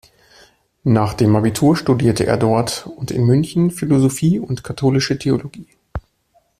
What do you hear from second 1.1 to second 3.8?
dem Abitur studierte er dort und in München